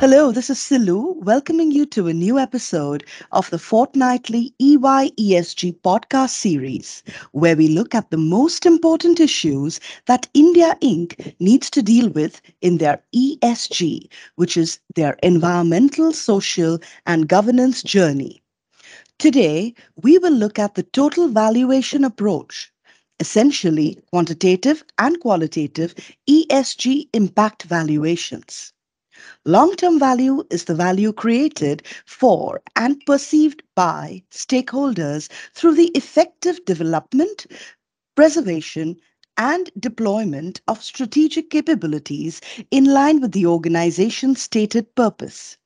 [0.00, 5.80] Hello, this is Silu, welcoming you to a new episode of the fortnightly EY ESG
[5.80, 7.02] podcast series,
[7.32, 11.34] where we look at the most important issues that India Inc.
[11.40, 18.40] needs to deal with in their ESG, which is their environmental, social, and governance journey.
[19.18, 22.72] Today, we will look at the total valuation approach,
[23.20, 25.94] essentially quantitative and qualitative
[26.28, 28.72] ESG impact valuations.
[29.44, 36.64] Long term value is the value created for and perceived by stakeholders through the effective
[36.64, 37.46] development,
[38.14, 38.96] preservation,
[39.36, 42.40] and deployment of strategic capabilities
[42.70, 45.56] in line with the organization's stated purpose.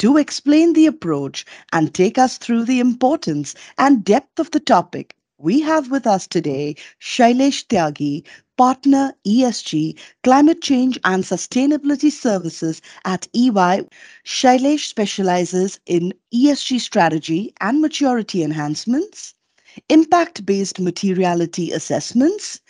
[0.00, 5.14] To explain the approach and take us through the importance and depth of the topic,
[5.40, 8.26] we have with us today Shailesh Tyagi,
[8.58, 13.88] Partner ESG, Climate Change and Sustainability Services at EY.
[14.26, 19.34] Shailesh specializes in ESG strategy and maturity enhancements,
[19.88, 22.60] impact based materiality assessments,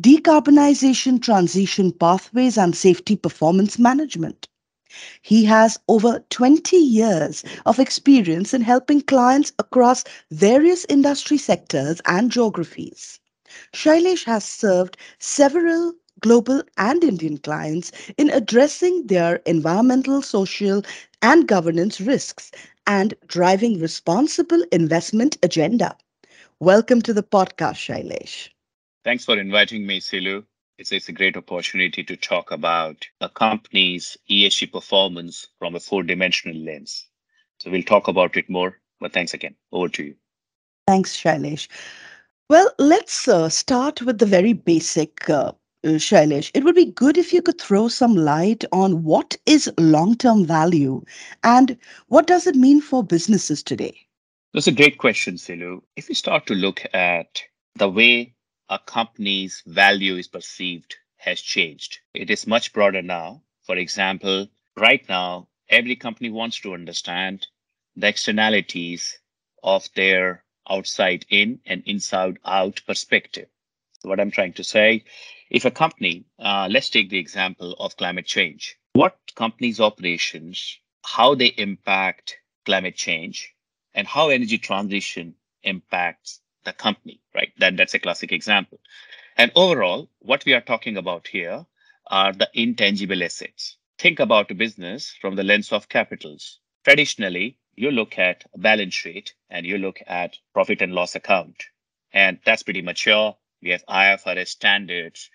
[0.00, 4.48] decarbonization transition pathways, and safety performance management.
[5.22, 12.30] He has over 20 years of experience in helping clients across various industry sectors and
[12.30, 13.20] geographies.
[13.72, 20.82] Shailesh has served several global and Indian clients in addressing their environmental, social,
[21.22, 22.50] and governance risks
[22.86, 25.96] and driving responsible investment agenda.
[26.60, 28.48] Welcome to the podcast, Shailesh.
[29.04, 30.44] Thanks for inviting me, Silu.
[30.78, 36.02] It's, it's a great opportunity to talk about a company's ESG performance from a four
[36.02, 37.08] dimensional lens.
[37.60, 39.54] So we'll talk about it more, but thanks again.
[39.72, 40.14] Over to you.
[40.86, 41.68] Thanks, Shailesh.
[42.50, 46.50] Well, let's uh, start with the very basic, uh, uh, Shailesh.
[46.52, 50.44] It would be good if you could throw some light on what is long term
[50.44, 51.02] value
[51.42, 51.76] and
[52.08, 53.98] what does it mean for businesses today?
[54.52, 55.80] That's a great question, Silu.
[55.96, 57.42] If we start to look at
[57.76, 58.35] the way
[58.68, 63.42] a company's value is perceived has changed, it is much broader now.
[63.62, 67.46] For example, right now, every company wants to understand
[67.94, 69.18] the externalities
[69.62, 73.48] of their outside in and inside out perspective.
[74.02, 75.04] What I'm trying to say,
[75.50, 81.34] if a company, uh, let's take the example of climate change, what companies' operations, how
[81.34, 83.54] they impact climate change,
[83.94, 87.52] and how energy transition impacts the company, right?
[87.58, 88.78] That, that's a classic example.
[89.38, 91.64] And overall, what we are talking about here
[92.08, 93.78] are the intangible assets.
[93.98, 96.58] Think about a business from the lens of capitals.
[96.84, 101.64] Traditionally, you look at a balance sheet and you look at profit and loss account.
[102.12, 103.36] And that's pretty mature.
[103.62, 105.30] We have IFRS standards,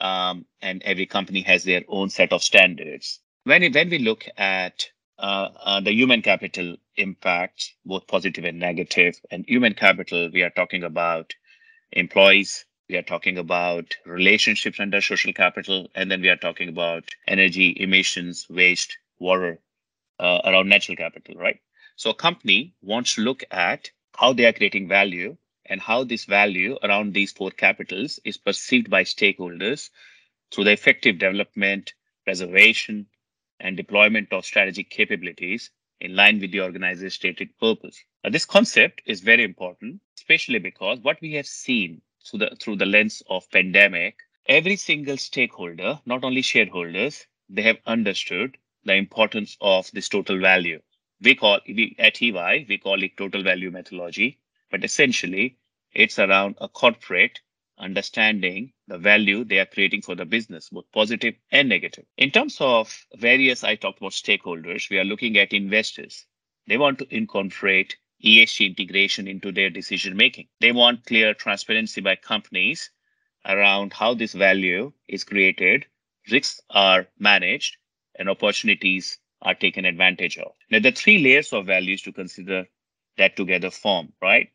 [0.00, 3.20] um, and every company has their own set of standards.
[3.44, 4.88] When, when we look at
[5.18, 8.96] uh, uh, the human capital impact, both positive and negative.
[8.96, 11.34] negative, and human capital, we are talking about
[11.92, 17.04] employees, we are talking about relationships under social capital, and then we are talking about
[17.28, 19.60] energy, emissions, waste, water,
[20.18, 21.60] uh, around natural capital, right?
[21.96, 25.36] So a company wants to look at how they are creating value
[25.66, 29.90] and how this value around these four capitals is perceived by stakeholders
[30.52, 31.94] through the effective development,
[32.24, 33.06] preservation,
[33.64, 38.04] and deployment of strategic capabilities in line with the organization's stated purpose.
[38.22, 42.76] Now, this concept is very important, especially because what we have seen through the through
[42.76, 49.56] the lens of pandemic, every single stakeholder, not only shareholders, they have understood the importance
[49.60, 50.80] of this total value
[51.24, 54.38] we call we, at EY we call it total value methodology,
[54.70, 55.56] but essentially
[55.92, 57.40] it's around a corporate
[57.78, 62.04] understanding the value they are creating for the business, both positive and negative.
[62.16, 66.26] In terms of various, I talked about stakeholders, we are looking at investors.
[66.66, 70.48] They want to incorporate ESG integration into their decision making.
[70.60, 72.90] They want clear transparency by companies
[73.44, 75.86] around how this value is created,
[76.30, 77.76] risks are managed,
[78.16, 80.52] and opportunities are taken advantage of.
[80.70, 82.66] Now, the three layers of values to consider
[83.18, 84.50] that together form, right?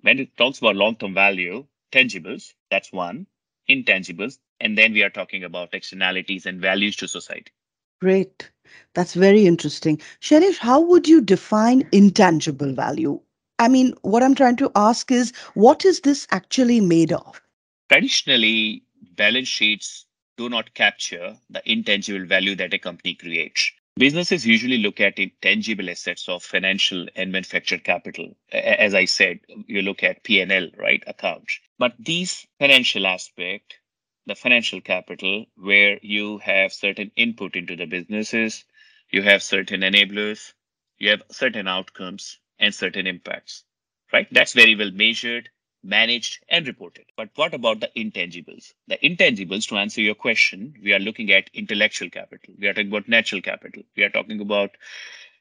[0.00, 3.26] When it talks about long term value, tangibles, that's one,
[3.68, 7.52] intangibles, and then we are talking about externalities and values to society.
[8.00, 8.50] Great.
[8.94, 10.00] That's very interesting.
[10.20, 13.20] Shailesh, how would you define intangible value?
[13.58, 17.40] I mean, what I'm trying to ask is what is this actually made of?
[17.88, 18.84] Traditionally,
[19.16, 20.06] balance sheets
[20.36, 23.72] do not capture the intangible value that a company creates.
[23.98, 28.36] Businesses usually look at intangible assets of financial and manufactured capital.
[28.52, 31.58] As I said, you look at P&L, right, accounts.
[31.78, 33.80] But these financial aspect,
[34.24, 38.64] the financial capital, where you have certain input into the businesses,
[39.10, 40.52] you have certain enablers,
[40.98, 43.64] you have certain outcomes and certain impacts,
[44.12, 44.28] right?
[44.30, 45.50] That's very well measured,
[45.82, 47.06] managed, and reported.
[47.16, 48.74] But what about the intangibles?
[48.88, 52.88] The intangibles, to answer your question, we are looking at intellectual capital, we are talking
[52.88, 54.76] about natural capital, we are talking about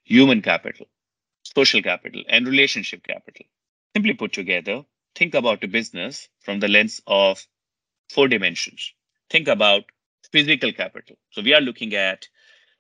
[0.04, 0.88] human capital,
[1.44, 3.46] social capital, and relationship capital.
[3.96, 4.84] Simply put together,
[5.16, 7.46] think about a business from the lens of
[8.10, 8.94] four dimensions.
[9.30, 9.86] Think about
[10.32, 11.18] physical capital.
[11.32, 12.28] So we are looking at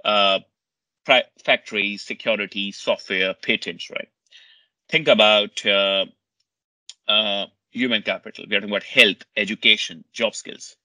[0.05, 0.39] uh,
[1.43, 4.09] factories, security, software, patents, right?
[4.89, 6.05] Think about uh,
[7.07, 8.45] uh, human capital.
[8.49, 10.75] We are talking about health, education, job skills.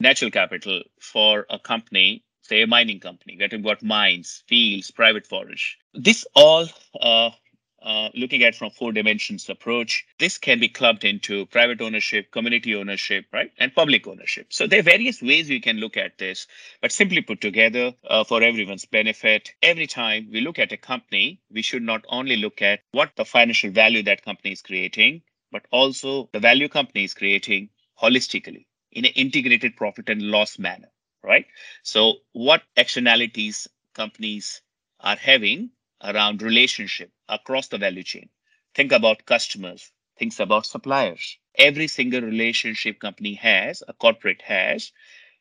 [0.00, 3.36] Natural capital for a company, say a mining company.
[3.38, 5.64] We are talking about mines, fields, private forest.
[5.94, 6.66] This all
[7.00, 7.30] uh,
[7.84, 10.06] uh, looking at from four dimensions approach.
[10.18, 14.52] This can be clubbed into private ownership, community ownership, right, and public ownership.
[14.52, 16.46] So there are various ways we can look at this,
[16.80, 21.40] but simply put together uh, for everyone's benefit, every time we look at a company,
[21.50, 25.20] we should not only look at what the financial value that company is creating,
[25.54, 27.70] but also the value company is creating
[28.02, 30.90] holistically in an integrated profit and loss manner,
[31.22, 31.46] right?
[31.84, 34.62] So what externalities companies
[34.98, 35.70] are having
[36.02, 38.28] around relationship across the value chain.
[38.74, 41.38] Think about customers, think about suppliers.
[41.56, 44.90] Every single relationship company has, a corporate has,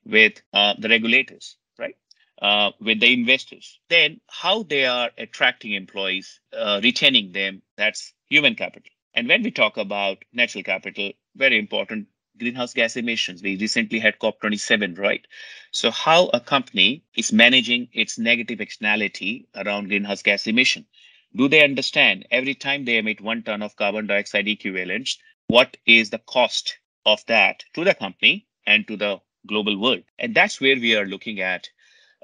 [0.05, 1.97] with uh, the regulators, right?
[2.39, 3.79] Uh, with the investors.
[3.89, 8.91] Then how they are attracting employees, uh, retaining them, that's human capital.
[9.15, 12.07] And when we talk about natural capital, very important
[12.39, 13.43] greenhouse gas emissions.
[13.43, 15.25] We recently had COP27, right?
[15.71, 20.85] So, how a company is managing its negative externality around greenhouse gas emission?
[21.35, 25.17] Do they understand every time they emit one ton of carbon dioxide equivalents,
[25.47, 30.03] what is the cost of that to the company and to the global world?
[30.17, 31.69] And that's where we are looking at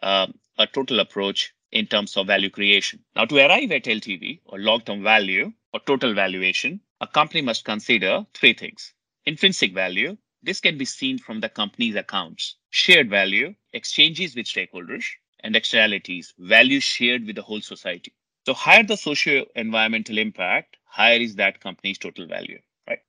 [0.01, 3.03] um, a total approach in terms of value creation.
[3.15, 7.65] Now, to arrive at LTV or long term value or total valuation, a company must
[7.65, 8.93] consider three things
[9.25, 12.55] Intrinsic value, this can be seen from the company's accounts.
[12.71, 15.05] Shared value, exchanges with stakeholders,
[15.41, 18.13] and externalities, value shared with the whole society.
[18.45, 22.99] So higher the socio-environmental impact, higher is that company's total value, right?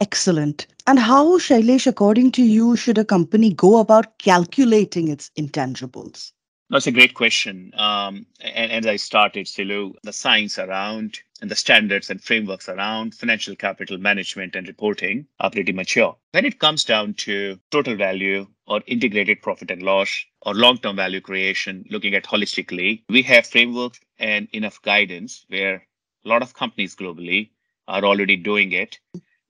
[0.00, 0.66] Excellent.
[0.86, 6.32] And how, Shailesh, according to you, should a company go about calculating its intangibles?
[6.70, 7.72] That's a great question.
[7.76, 12.68] Um, and, and as I started, Silu, the science around and the standards and frameworks
[12.68, 16.16] around financial capital management and reporting are pretty mature.
[16.32, 20.96] When it comes down to total value or integrated profit and loss or long term
[20.96, 25.86] value creation, looking at holistically, we have frameworks and enough guidance where
[26.24, 27.50] a lot of companies globally
[27.86, 28.98] are already doing it.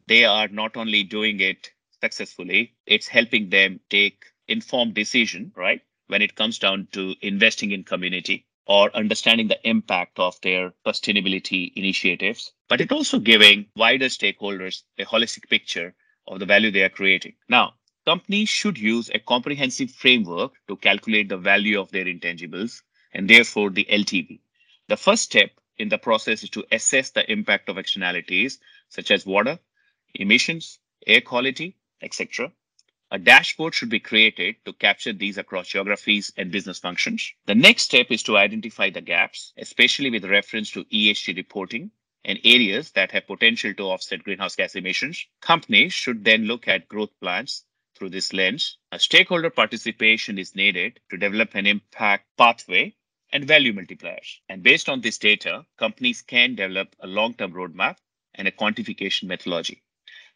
[0.08, 1.70] They are not only doing it
[2.02, 5.80] successfully, it's helping them take informed decision, right?
[6.06, 11.72] When it comes down to investing in community or understanding the impact of their sustainability
[11.76, 15.94] initiatives, but it also giving wider stakeholders a holistic picture
[16.26, 17.34] of the value they are creating.
[17.48, 17.74] Now,
[18.04, 23.70] companies should use a comprehensive framework to calculate the value of their intangibles and therefore
[23.70, 24.40] the LTV.
[24.88, 28.58] The first step in the process is to assess the impact of externalities
[28.88, 29.58] such as water,
[30.14, 32.52] emissions, air quality, etc.
[33.14, 37.32] A dashboard should be created to capture these across geographies and business functions.
[37.46, 41.92] The next step is to identify the gaps, especially with reference to ESG reporting
[42.24, 45.28] and areas that have potential to offset greenhouse gas emissions.
[45.40, 48.78] Companies should then look at growth plans through this lens.
[48.90, 52.96] A stakeholder participation is needed to develop an impact pathway
[53.32, 54.38] and value multipliers.
[54.48, 57.98] And based on this data, companies can develop a long term roadmap
[58.34, 59.83] and a quantification methodology.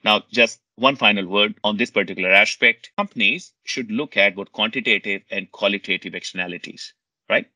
[0.05, 2.93] Now, just one final word on this particular aspect.
[2.97, 6.95] Companies should look at both quantitative and qualitative externalities,
[7.29, 7.47] right?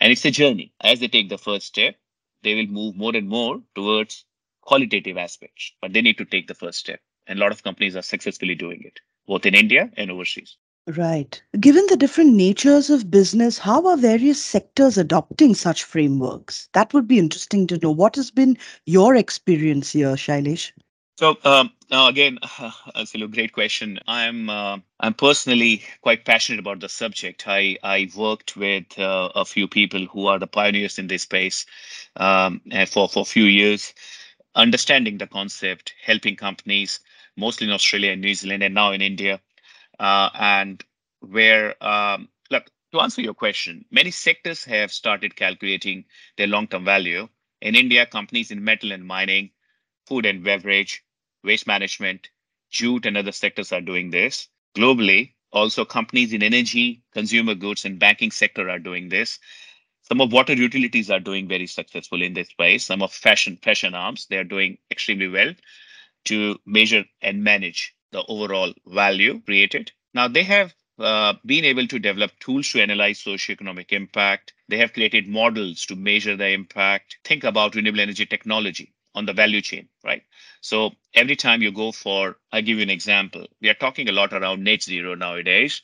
[0.00, 0.72] And it's a journey.
[0.80, 1.96] As they take the first step,
[2.42, 4.24] they will move more and more towards
[4.62, 7.00] qualitative aspects, but they need to take the first step.
[7.26, 10.56] And a lot of companies are successfully doing it, both in India and overseas.
[10.86, 11.40] Right.
[11.60, 16.68] Given the different natures of business, how are various sectors adopting such frameworks?
[16.72, 17.90] That would be interesting to know.
[17.90, 20.72] What has been your experience here, Shailesh?
[21.18, 22.38] So um, now again,
[22.94, 23.98] that's a great question.
[24.06, 27.44] I'm uh, I'm personally quite passionate about the subject.
[27.46, 31.66] I I worked with uh, a few people who are the pioneers in this space
[32.16, 33.94] um, for for a few years,
[34.54, 37.00] understanding the concept, helping companies,
[37.36, 39.40] mostly in Australia and New Zealand, and now in India,
[39.98, 40.84] uh, and
[41.20, 46.04] where um, look to answer your question, many sectors have started calculating
[46.36, 47.28] their long-term value.
[47.60, 49.50] In India, companies in metal and mining,
[50.06, 51.04] food and beverage
[51.44, 52.30] waste management,
[52.70, 54.48] jute, and other sectors are doing this.
[54.76, 59.38] Globally, Also, companies in energy, consumer goods, and banking sector are doing this.
[60.02, 62.84] Some of water utilities are doing very successful in this space.
[62.84, 65.54] Some of fashion fashion arms they are doing extremely well
[66.24, 69.92] to measure and manage the overall value created.
[70.14, 74.54] Now they have uh, been able to develop tools to analyze socioeconomic impact.
[74.68, 77.18] They have created models to measure the impact.
[77.24, 80.22] Think about renewable energy technology on the value chain, right?
[80.60, 83.46] So every time you go for, I'll give you an example.
[83.60, 85.82] We are talking a lot around net zero nowadays.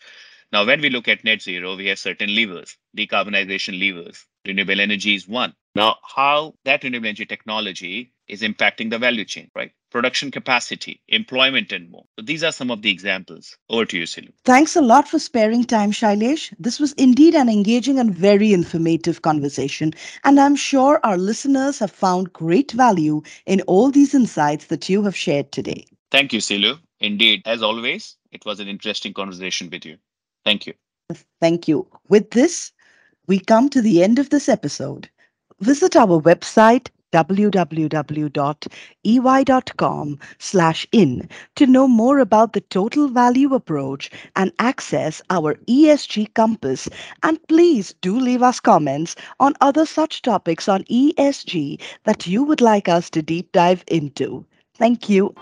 [0.53, 4.25] Now, when we look at net zero, we have certain levers, decarbonization levers.
[4.47, 5.55] Renewable energy is one.
[5.75, 9.73] Now, how that renewable energy technology is impacting the value chain, right?
[9.91, 12.05] Production capacity, employment, and more.
[12.19, 13.57] So these are some of the examples.
[13.71, 14.33] Over to you, Silu.
[14.45, 16.53] Thanks a lot for sparing time, Shailesh.
[16.59, 19.93] This was indeed an engaging and very informative conversation,
[20.25, 25.03] and I'm sure our listeners have found great value in all these insights that you
[25.05, 25.87] have shared today.
[26.11, 26.79] Thank you, Silu.
[27.01, 29.99] Indeed, as always, it was an interesting conversation with you.
[30.45, 30.75] Thank you.
[31.41, 31.87] Thank you.
[32.09, 32.73] With this,
[33.27, 35.09] we come to the end of this episode.
[35.61, 38.19] Visit our website www.ey.com
[40.39, 46.89] slash in to know more about the total value approach and access our ESG compass.
[47.23, 52.61] And please do leave us comments on other such topics on ESG that you would
[52.61, 54.45] like us to deep dive into.
[54.75, 55.35] Thank you.